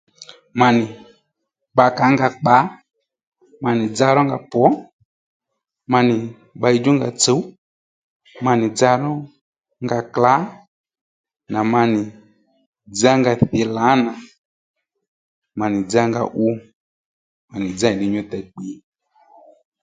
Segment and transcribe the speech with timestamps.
[0.59, 0.85] Ma nì
[1.73, 2.55] bbǎkǎ nga kpǎ
[3.63, 4.65] ma nì dza rónga pwǒ
[5.91, 6.15] ma nì
[6.57, 7.41] bbayi djúnga tsǔw
[8.45, 10.33] ma nì dza rónga klǎ
[11.73, 12.01] ma nì
[12.93, 14.11] dzá nga thǐ lǎnà
[15.59, 16.51] ma nì dzá nga uw
[17.49, 18.75] ma nì dzá nì ddiy nyú tey kpǐy